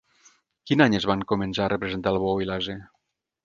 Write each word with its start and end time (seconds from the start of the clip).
Quin 0.69 0.83
any 0.85 0.95
es 1.01 1.05
van 1.11 1.21
començar 1.33 1.67
a 1.67 1.71
representar 1.75 2.17
el 2.17 2.21
bou 2.27 2.45
i 2.47 2.51
l'ase? 2.51 2.81